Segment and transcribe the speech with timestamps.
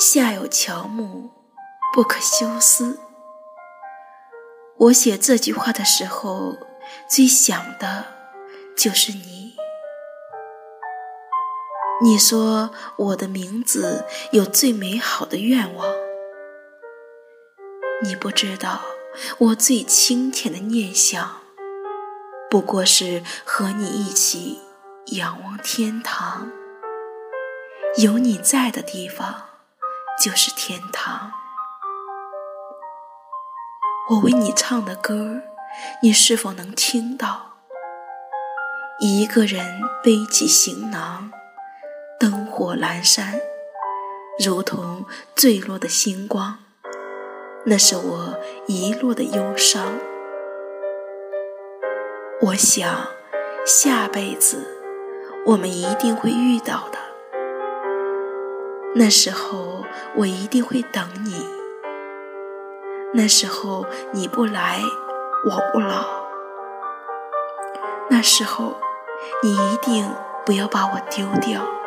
[0.00, 1.28] 下有乔木，
[1.92, 2.98] 不可休思。
[4.78, 6.56] 我写这句话的时候，
[7.06, 8.06] 最想的
[8.74, 9.54] 就是你。
[12.02, 15.86] 你说我的名字有最美好的愿望，
[18.02, 18.80] 你不知道
[19.36, 21.42] 我最清甜的念想，
[22.48, 24.60] 不过是和你一起
[25.08, 26.50] 仰望天堂。
[27.98, 29.49] 有你在的地方，
[30.20, 31.32] 就是天堂。
[34.10, 35.40] 我为你唱的歌，
[36.02, 37.52] 你是否能听到？
[39.00, 41.32] 一个人背起行囊，
[42.18, 43.40] 灯火阑珊，
[44.44, 46.58] 如同坠落的星光。
[47.64, 49.94] 那是我遗落的忧伤。
[52.42, 53.08] 我想，
[53.64, 54.66] 下辈子
[55.46, 56.98] 我们一定会遇到的。
[58.94, 59.79] 那时候
[60.16, 61.48] 我一定会等你。
[63.12, 64.80] 那时候你不来，
[65.44, 66.04] 我不老。
[68.08, 68.74] 那时候
[69.42, 70.08] 你一定
[70.44, 71.79] 不要把我丢掉。